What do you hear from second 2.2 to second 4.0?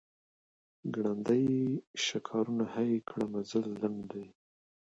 کاروان هی کړه منزل لنډ